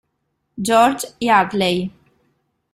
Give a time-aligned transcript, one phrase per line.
[0.59, 1.93] George Yardley